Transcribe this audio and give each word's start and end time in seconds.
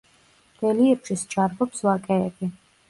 რელიეფში 0.61 1.21
სჭარბობს 1.25 1.87
ვაკეები. 1.91 2.55